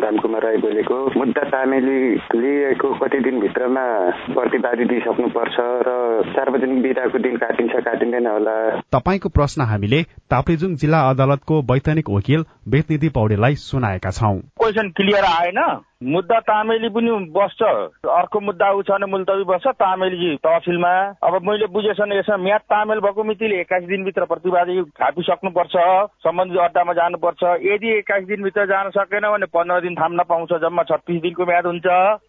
[0.04, 2.00] रामकुमार राई बोलेको। मुद्दा तामेली
[2.42, 3.86] लिएको कति दिनभित्रमा
[4.34, 5.90] प्रतिवादी दिइसक्नुपर्छ र
[6.30, 8.56] सार्वजनिक विधाको दिन काटिन्छ काटिँदैन होला।
[8.96, 15.62] तपाईँको प्रश्न हामीले ताप्लेजुङ जिल्ला अदालतको वैधानिक वकिल बेतनिधि पौडेललाई सुनाएका छौं। क्वेसन क्लियर आएन।
[16.00, 17.62] मुद्दा तामेली पनि बस्छ।
[18.08, 20.92] अर्को मुद्दा उ छ भने मुल्तवी बस्छ तामेली तहसिलमा।
[21.28, 25.76] अब मैले बुझेसम्म यसमा म्याद तामेल भएको मितिले एक्काइस दिनभित्र प्रतिवादी थापिसक्नुपर्छ।
[26.20, 31.22] सम्बन्धित अड्डामा जानुपर्छ। यदि एक्काइस दिनभित्र जान सकेन भने पन्ध्र दिन थाम्न पाउँछ जम्मा छत्तिस
[31.22, 31.88] दिनको म्याद हुन्छ।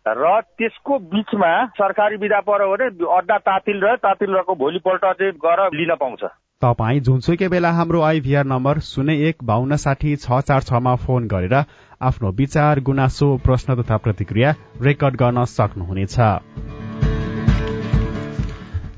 [0.09, 2.87] र त्यसको बिचमा सरकारी विधा पर्यो भने
[3.17, 6.25] अड्डा तातिल र तातिल रहेको भोलिपल्ट चाहिँ गएर लिन पाउँछ।
[6.63, 11.55] तपाईँ जुनसुकै बेला हाम्रो आइभीआर नम्बर शून्य एक बान्न साठी छ चार छमा फोन गरेर
[12.03, 16.17] आफ्नो विचार गुनासो प्रश्न तथा प्रतिक्रिया रेकर्ड गर्न सक्नुहुनेछ।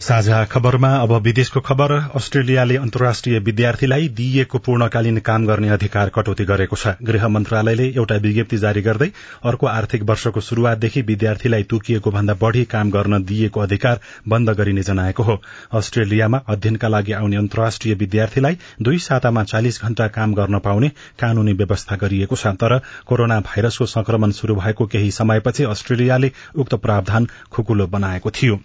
[0.03, 6.77] साझा खबरमा अब विदेशको खबर। अस्ट्रेलियाले अन्तर्राष्ट्रिय विद्यार्थीलाई दिइएको पूर्णकालीन काम गर्ने अधिकार कटौती गरेको
[6.77, 9.09] छ। गृह मन्त्रालयले एउटा विज्ञप्ति जारी गर्दै
[9.45, 15.23] अर्को आर्थिक वर्षको शुरूआतदेखि विद्यार्थीलाई तोकिएको भन्दा बढ़ी काम गर्न दिइएको अधिकार बन्द गरिने जनाएको
[15.23, 15.41] हो।
[15.73, 20.89] अस्ट्रेलियामा अध्ययनका लागि आउने अन्तर्राष्ट्रिय विद्यार्थीलाई दुई सातामा चालिस घण्टा काम गर्न पाउने
[21.21, 27.29] कानूनी व्यवस्था गरिएको छ। तर कोरोना भाइरसको संक्रमण शुरू भएको केही समयपछि अस्ट्रेलियाले उक्त प्रावधान
[27.53, 28.61] खुकुलो बनाएको थियो।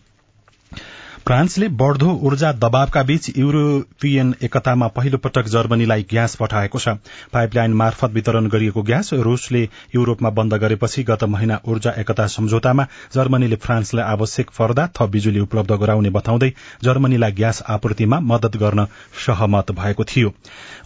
[1.28, 6.90] फ्रान्सले बढ़दो ऊर्जा दबावका बीच युरोपियन एकतामा पहिलो पटक जर्मनीलाई ग्यास पठाएको छ।
[7.34, 9.63] पाइपलाइन मार्फत वितरण गरिएको ग्यास रूसले
[9.96, 12.86] युरोपमा बन्द गरेपछि गत महिना ऊर्जा एकता सम्झौतामा
[13.16, 16.50] जर्मनीले फ्रान्सलाई आवश्यक पर्दा थप बिजुली उपलब्ध गराउने बताउँदै
[16.84, 18.86] जर्मनीलाई ग्यास आपूर्तिमा मदत गर्न
[19.26, 20.34] सहमत भएको थियो।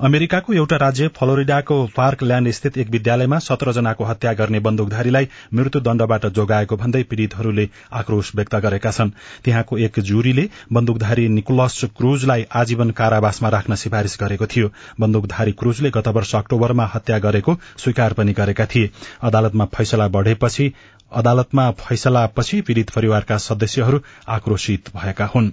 [0.01, 6.77] अमेरिकाको एउटा राज्य फ्लोरिडाको पार्कल्याण्ड स्थित एक विद्यालयमा सत्र जनाको हत्या गर्ने बन्दुकधारीलाई मृत्युदण्डबाट जोगाएको
[6.77, 13.49] भन्दै पीड़ितहरूले आक्रोश व्यक्त गरेका छन्। त्यहाँको एक जुरी जुरीले बन्दुकधारी निकोलस क्रूजलाई आजीवन कारावासमा
[13.49, 18.89] राख्न सिफारिश गरेको थियो। बन्दुकधारी क्रूजले गत वर्ष अक्टोबरमा हत्या गरेको स्वीकार पनि गरेका थिए।
[19.23, 20.71] अदालतमा फैसला बढ़ेपछि
[21.11, 25.51] अदालतमा फैसलापछि पीड़ित परिवारका सदस्यहरू आक्रोशित भएका हुन्।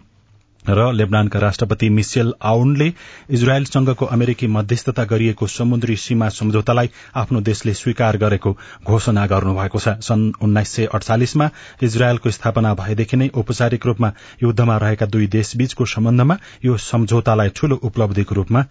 [0.65, 2.93] र लेबनानका राष्ट्रपति मिसेल आउनले
[3.31, 8.53] इजरायलसँगको अमेरिकी मध्यस्थता गरिएको समुद्री सीमा सम्झौतालाई आफ्नो देशले स्वीकार गरेको
[8.85, 11.51] घोषणा गर्नुभएको छ। सन् उन्नाइस सय अडचालिसमा
[11.83, 18.35] इजरायलको स्थापना भएदेखि नै औपचारिक रूपमा युद्धमा रहेका दुई देशबीचको सम्बन्धमा यो सम्झौतालाई ठूलो उपलब्धिको
[18.35, 18.65] रूपमा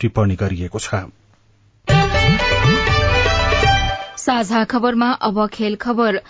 [0.00, 1.04] टिप्पणी गरिएको छ।
[4.20, 6.20] साझा खबरमा अब खेल खबर।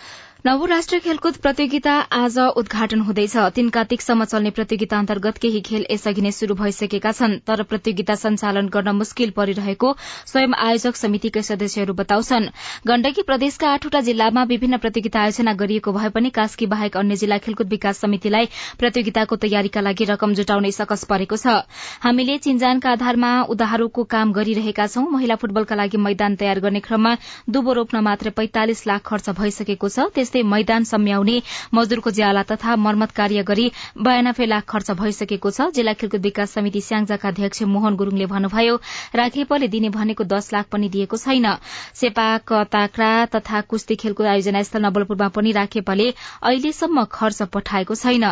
[0.46, 6.22] नव राष्ट्रिय खेलकुद प्रतियोगिता आज उद्घाटन हुँदैछ। तीन कार्तिकसम्म चल्ने प्रतियोगिता अन्तर्गत केही खेल यसअघि
[6.22, 9.92] नै शुरू भइसकेका छन् तर प्रतियोगिता सञ्चालन गर्न मुस्किल परिरहेको
[10.26, 12.46] स्वयं आयोजक समितिका सदस्यहरू बताउँछन्।
[12.88, 17.68] गण्डकी प्रदेशका आठवटा जिल्लामा विभिन्न प्रतियोगिता आयोजना गरिएको भए पनि कास्की बाहेक अन्य जिल्ला खेलकुद
[17.68, 18.48] विकास समितिलाई
[18.80, 21.60] प्रतियोगिताको तयारीका लागि रकम जुटाउने सकस परेको छ।
[22.00, 27.14] हामीले चिन्जानका आधारमा उधारोको काम गरिरहेका छौं। महिला फुटबलका लागि मैदान तयार गर्ने क्रममा
[27.50, 31.36] दुबो रोप्न मात्र पैंतालिस लाख खर्च भइसकेको छ। त्यस्तै मैदान सम्याउने
[31.74, 33.66] मजदूरको ज्याला तथा मर्मत कार्य गरी
[33.98, 38.74] बयानब्बे लाख खर्च भइसकेको छ। जिल्ला खेलकुद विकास समिति स्याङजाका अध्यक्ष मोहन गुरूङले भन्नुभयो
[39.16, 41.46] राखेपले दिने भनेको दस लाख पनि दिएको छैन।
[41.94, 46.06] सेपाक ताक्रा तथा कुस्ती खेलको आयोजना स्थल नवलपुरमा पनि राखेपले
[46.42, 48.26] अहिलेसम्म खर्च पठाएको छैन।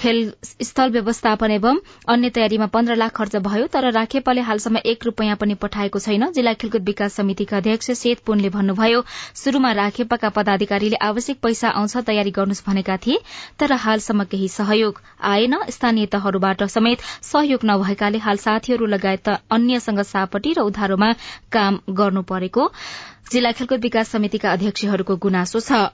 [0.00, 0.18] खेल
[0.64, 5.54] स्थल व्यवस्थापन एवं अन्य तयारीमा पन्ध्र लाख खर्च भयो तर राखेपले हालसम्म एक रूपियाँ पनि
[5.60, 9.04] पठाएको छैन। जिल्ला खेलकुद विकास समितिका अध्यक्ष सेत पुनले भन्नुभयो
[9.36, 13.18] शुरूमा राखेपाका पदाधिकारीले आवश्यक पैसा आउँछ तयारी गर्नुहोस् भनेका थिए
[13.58, 20.52] तर हालसम्म केही सहयोग आएन। स्थानीय तहहरूबाट समेत सहयोग नभएकाले हाल साथीहरू लगायत अन्यसँग सापटी
[20.52, 21.12] र उधारोमा
[21.52, 22.70] काम गर्नु परेको
[23.30, 25.84] जिल्ला खेलकुद विकास समितिका अध्यक्षहरूको गुनासो छ।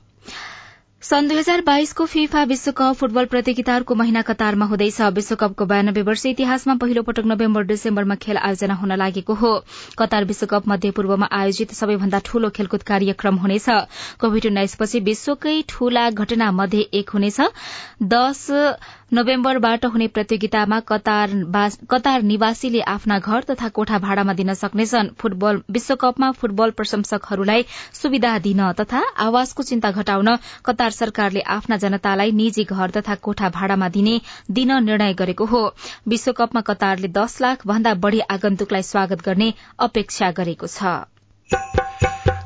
[1.02, 6.74] सन् दुई हजार बाइसको फिफा विश्वकप फुटबल प्रतियोगिताहरूको महिना कतारमा हुँदैछ। विश्वकपको बयानब्बे वर्ष इतिहासमा
[6.76, 9.52] पहिलो पटक नोभेम्बर डिसेम्बरमा खेल आयोजना हुन लागेको हो।
[9.98, 13.68] कतार विश्वकप मध्यपूर्वमा आयोजित सबैभन्दा ठूलो खेलकुद कार्यक्रम हुनेछ।
[14.20, 17.40] कोविड उन्नाइसपछि विश्वकै ठूला घटना मध्ये एक हुनेछ।
[19.12, 26.70] नोभेम्बरबाट हुने प्रतियोगितामा कतार निवासीले आफ्ना घर तथा कोठा भाड़ामा दिन सक्नेछन्। फुटबल विश्वकपमा फुटबल
[26.72, 33.48] प्रशंसकहरूलाई सुविधा दिन तथा आवासको चिन्ता घटाउन कतार सरकारले आफ्ना जनतालाई निजी घर तथा कोठा
[33.50, 34.20] भाड़ामा दिने
[34.50, 35.66] दिन निर्णय गरेको हो।
[36.08, 41.89] विश्वकपमा कतारले दश लाख भन्दा बढ़ी आगन्तुकलाई स्वागत गर्ने अपेक्षा गरेको छ।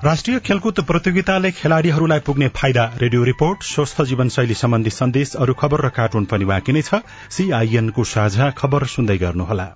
[0.05, 5.89] राष्ट्रिय खेलकुद प्रतियोगिताले खेलाड़ीहरूलाई पुग्ने फाइदा रेडियो रिपोर्ट स्वस्थ जीवनशैली सम्बन्धी सन्देश अरू खबर र
[5.89, 6.95] कार्टुन पनि बाँकी नै छ।
[7.31, 9.67] सीआईएनको साझा खबर सुन्दै गर्नुहोला।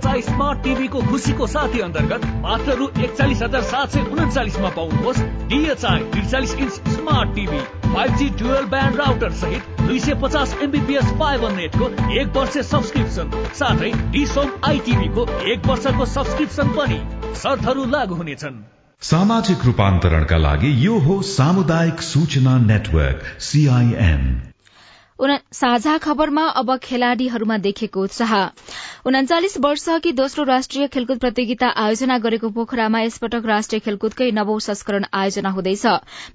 [0.00, 6.00] डिएचआई स्मार्ट टिभीको खुसीको साथी अन्तर्गत मात्र रु एकचालिस हजार सात सय उन्चालिसमा पाउनुहोस्। डिएचआई
[6.12, 11.52] त्रिचालिस inch smart TV five G dual band router सहित दुई सय पचास एमबिपिएस फाइबर
[11.52, 17.00] नेटको एक वर्ष सब्सक्रिप्सन। साथै डिस होम आइटिभीको एक वर्षको सब्सक्रिप्सन पनि
[17.36, 18.62] शर्तहरू लागू हुनेछन्।
[19.02, 24.24] सामाजिक रूपान्तरणका लागि यो हो सामुदायिक सूचना नेटवर्क सीआईएन
[25.52, 28.32] साझा खबरमा अब खेलाड़ीहरूमा देखेको उत्साह।
[29.06, 35.04] उनाचालिस वर्ष अघि दोस्रो राष्ट्रिय खेलकुद प्रतियोगिता आयोजना गरेको पोखरामा यसपटक राष्ट्रिय खेलकुदकै नवौं संस्करण
[35.14, 35.86] आयोजना हुँदैछ।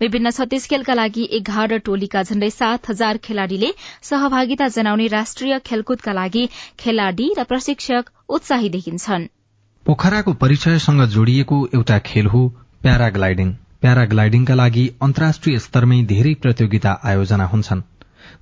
[0.01, 3.71] विभिन्न छत्तीस खेलका लागि एघार टोलीका झण्डै सात हजार खेलाड़ीले
[4.03, 6.47] सहभागिता जनाउने राष्ट्रिय खेलकुदका लागि
[6.79, 9.27] खेलाड़ी र प्रशिक्षक उत्साही देखिन्छन्।
[9.85, 12.47] पोखराको परिचयसँग जोडिएको एउटा खेल हो
[12.81, 17.81] प्याराग्लाइडिङ। प्याराग्लाइडिङका लागि अन्तर्राष्ट्रिय स्तरमै धेरै प्रतियोगिता आयोजना हुन्छन्।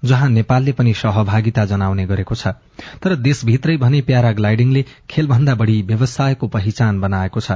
[0.05, 2.47] जहाँ नेपालले पनि सहभागिता जनाउने गरेको छ।
[3.03, 7.51] तर देशभित्रै भने प्याराग्लाइडिङले खेलभन्दा बढ़ी व्यवसायको पहिचान बनाएको छ।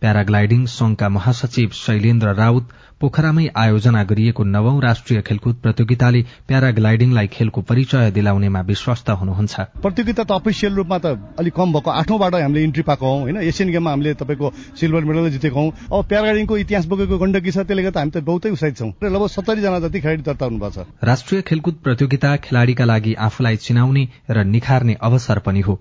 [0.00, 2.68] प्याराग्लाइडिङ संघका महासचिव शैलेन्द्र राउत
[3.00, 10.30] पोखरामै आयोजना गरिएको नवौं राष्ट्रिय खेलकुद प्रतियोगिताले प्याराग्लाइडिङलाई खेलको परिचय दिलाउनेमा विश्वस्त हुनुहुन्छ। प्रतियोगिता त
[10.34, 11.06] अफिसियल रूपमा त
[11.38, 13.36] अलिक कम भएको आठौँबाट हामीले इन्ट्री पाएको हौ होइन?
[13.46, 17.82] एसियन गेममा हामीले तपाईँको सिल्भर मेडल जितेको हौ। अब प्याराग्लाइडिङको इतिहास बोकेको गण्डकी छ त्यसले
[17.86, 21.42] गर्दा हामी त बहुतै उत्साहित छौँ। र लगभग सत्तरीजना जति खेलाडी दर्ता हुनुभएको छ। राष्ट्रिय
[21.46, 25.78] खेलकुद प्रतियोगिता खेलाड़ीका लागि आफूलाई चिनाउने र निखार्ने अवसर पनि हो।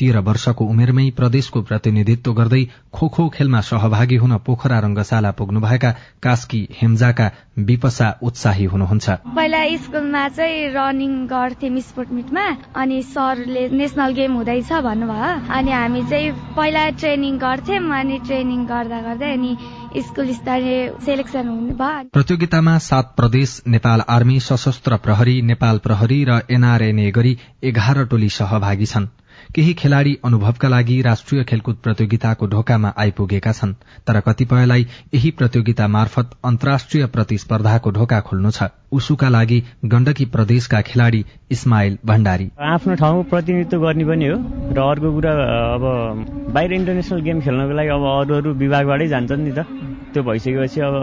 [0.00, 2.62] तेह्र वर्षको उमेरमै प्रदेशको प्रतिनिधित्व गर्दै
[2.94, 5.90] खो खो खेलमा सहभागी हुन पोखरा रंगशाला पुग्नुभएका
[6.22, 7.30] कास्की हेम्जाका
[7.68, 14.72] विपसा उत्साही हुनुहुन्छ। पहिला स्कुलमा चाहिँ रनिङ गर्थ्यौँ स्पोर्ट मिटमा अनि सरले नेसनल गेम हुँदैछ
[14.88, 19.52] भन्नुभयो। अनि हामी चाहिँ पहिला ट्रेनिङ गर्थ्यौँ अनि ट्रेनिङ गर्दा गर्दै अनि
[20.06, 26.40] स्कुल स्तरीय सेलेक्सन हुने भयो प्रतियोगितामा सात प्रदेश नेपाल आर्मी सशस्त्र प्रहरी नेपाल प्रहरी र
[26.50, 27.36] एनआरएनए गरी
[27.70, 29.08] एघार टोली सहभागी छन्।
[29.54, 33.72] केही खेलाड़ी अनुभवका लागि राष्ट्रिय खेलकुद प्रतियोगिताको ढोकामा आइपुगेका छन्
[34.06, 41.24] तर कतिपयलाई यही प्रतियोगिता मार्फत अन्तर्राष्ट्रिय प्रतिस्पर्धाको ढोका खोल्नु छ। उसुका लागि गण्डकी प्रदेशका खेलाड़ी
[41.50, 44.36] इस्माइल भण्डारी। आफ्नो ठाउँको प्रतिनिधित्व गर्ने पनि हो
[44.70, 45.32] र अर्को कुरा
[45.74, 45.82] अब
[46.54, 49.66] बाहिर इन्टरनेसनल गेम खेल्नको लागि अब अरू अरू विभागबाटै जान्छन् नि त।
[50.14, 50.94] त्यो भइसकेपछि अब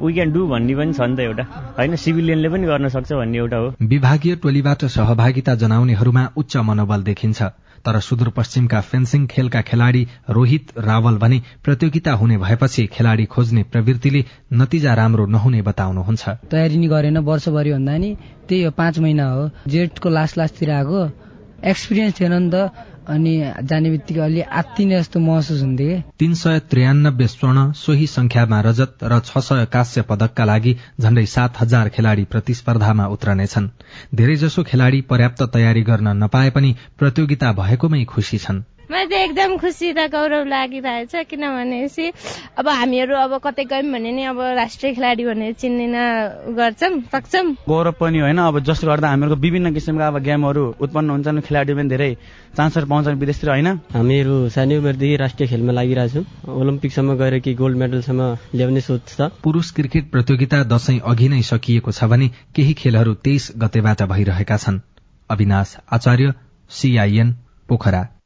[0.00, 1.44] वी क्यान डु भन्ने पनि छ नि त एउटा।
[1.76, 7.42] होइन सिभिलियनले पनि गर्न सक्छ भन्ने एउटा हो। विभागीय टोलीबाट सहभागिता जनाउनेहरूमा उच्च मनोबल देखिन्छ।
[7.86, 14.94] तर सुदूरपश्चिमका फेन्सिङ खेलका खेलाड़ी रोहित रावल भने प्रतियोगिता हुने भएपछि खेलाड़ी खोज्ने प्रवृत्तिले नतिजा
[14.94, 18.10] राम्रो नहुने बताउनुहुन्छ। तयारी नै गरेन वर्षभरि भन्दा नि
[18.48, 21.00] त्यही हो पाँच महिना हो। जेठको लास्ट लास्टतिर आएको
[21.64, 22.70] एक्सपिरियन्स थिएन नि त
[23.08, 29.04] अनि जाने बित्तिकै अलि आत्तिने जस्तो महसुस हुन्थ्यो तीन सय त्रियानब्बे स्वर्ण सोही संख्यामा रजत
[29.04, 33.68] र छ सय काश्य पदकका लागि झण्डै सात हजार खेलाड़ी प्रतिस्पर्धामा उत्रनेछन्।
[34.14, 39.90] धेरैजसो खेलाड़ी पर्याप्त तयारी गर्न नपाए पनि प्रतियोगिता भएकोमै खुशी छन्। मलाई चाहिँ एकदम खुसी
[39.92, 42.06] र गौरव लागिरहेछ किनभनेपछि
[42.54, 45.96] अब हामीहरू अब कतै गयौँ भने नि अब राष्ट्रिय खेलाडी भनेर चिनिन
[46.54, 51.40] गर्छौँ सक्छौँ। गौरव पनि होइन अब जसले गर्दा हामीहरूको विभिन्न किसिमका अब गेमहरू उत्पन्न हुन्छन्
[51.42, 52.10] खेलाडी पनि धेरै
[52.56, 53.68] चान्सहरू पाउँछन् विदेशतिर होइन?
[53.90, 58.22] हामीहरू सानै उमेरदेखि राष्ट्रिय खेलमा लागिरहेछौँ। ओलम्पिकसम्म गएर कि गोल्ड मेडलसम्म
[58.54, 63.52] ल्याउने सोच छ। पुरूष क्रिकेट प्रतियोगिता दशैं अघि नै सकिएको छ भने केही खेलहरू तेइस
[63.58, 64.80] गतेबाट भइरहेका छन्।
[65.30, 66.34] अविनाश आचार्य
[66.70, 67.34] सीआईएन
[67.68, 68.15] पोखरा।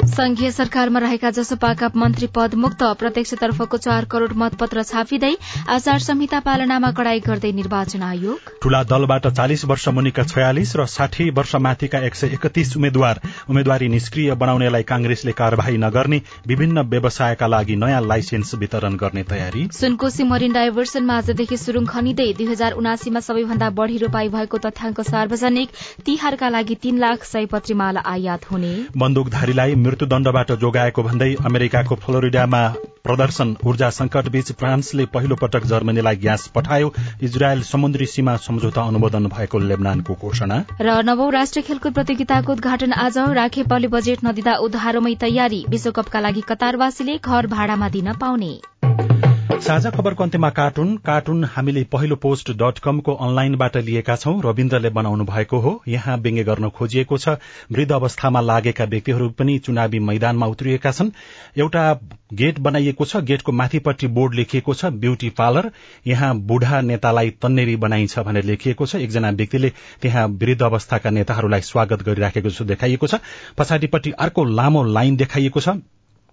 [0.00, 5.32] संघीय सरकारमा रहेका जसपाका मन्त्री पद मुक्त प्रत्यक्षतर्फको चार करोड़ मतपत्र छापिँदै
[5.68, 11.28] आचार संहिता पालनामा कड़ाई गर्दै निर्वाचन आयोग। ठूला दलबाट चालिस वर्ष मुनिका छयालिस र साठी
[11.30, 17.76] वर्ष माथिका एक सय एकतीस उम्मेद्वार उम्मेद्वारी निष्क्रिय बनाउनेलाई कांग्रेसले कार्यवाही नगर्ने विभिन्न व्यवसायका लागि
[17.76, 23.70] नयाँ लाइसेन्स वितरण गर्ने तयारी। सुनकोशी मरिन डाइभर्सनमा आजदेखि सुरुङ खनिँदै दुई हजार उनासीमा सबैभन्दा
[23.78, 25.68] बढ़ी रोपाई भएको तथ्याङ्क सार्वजनिक
[26.06, 32.62] तिहारका लागि तीन लाख सयपत्री माला आयात हुने। बन्दुकधारीलाई मृत्युदण्डबाट जोगाएको भन्दै अमेरिकाको फ्लोरिडामा
[33.04, 39.26] प्रदर्शन ऊर्जा संकट बीच फ्रान्सले पहिलो पटक जर्मनीलाई ग्यास पठायो। इजरायल समुद्री सीमा सम्झौता अनुमोदन
[39.26, 45.64] भएको लेबनानको घोषणा। र नवौं राष्ट्रिय खेलकुद प्रतियोगिताको उद्घाटन आज। राखेपले बजेट नदिँदा उधारोमै तयारी।
[45.68, 49.29] विश्वकपका लागि कतारवासीले घर भाडामा दिन पाउने।
[49.64, 55.24] साझा खबरको अन्त्यमा कार्टुन कार्टुन हामीले पहिलो पोस्ट डट कमको अनलाइनबाट लिएका छौं। रविन्द्रले बनाउनु
[55.24, 57.36] भएको हो। यहाँ व्यङ्ग्य गर्न खोजिएको छ।
[57.72, 61.10] वृद्ध अवस्थामा लागेका व्यक्तिहरू पनि चुनावी मैदानमा उत्रिएका छन्।
[61.58, 61.84] एउटा
[62.32, 65.70] गेट बनाइएको छ। गेटको माथिपट्टि बोर्ड लेखिएको छ ब्यूटी पार्लर।
[66.06, 72.02] यहाँ बुढा नेतालाई तन्नेरी बनाइन्छ भनेर लेखिएको छ। एकजना व्यक्तिले त्यहाँ वृद्ध अवस्थाका नेताहरूलाई स्वागत
[72.02, 73.22] गरिराखेको जस्तो देखाइएको छ।
[73.58, 75.78] पछाडिपट्टि अर्को लामो लाइन देखाइएको छ।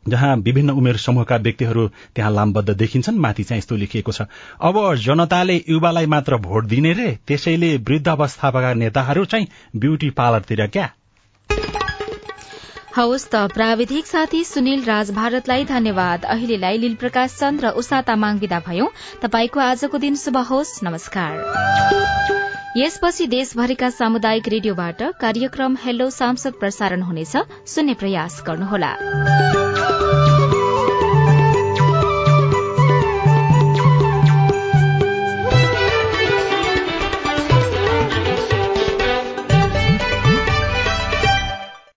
[0.10, 4.22] जहाँ विभिन्न उमेर समूहका व्यक्तिहरू त्यहाँ लामबद्ध देखिन्छन् माथि चाहिँ यस्तो लेखिएको छ।
[4.62, 10.90] अब जनताले युवालाई मात्र भोट दिने रे त्यसैले वृद्ध अवस्थाका नेताहरू चाहिँ ब्यूटी पार्लरतिर क्या?
[12.96, 18.40] हवस् त प्राविधिक साथी सुनिल राज भारतलाई धन्यवाद। अहिलेलाई लील प्रकाश चन्द र उषा तामाङ
[18.40, 18.88] विदा भयौं।
[19.22, 22.37] तपाईँको आजको दिन शुभ होस्। नमस्कार।
[22.76, 28.92] यसपछि देशभरिका सामुदायिक रेडियोबाट कार्यक्रम हेलो सांसद प्रसारण हुनेछ। सुन्ने प्रयास गर्नुहोला।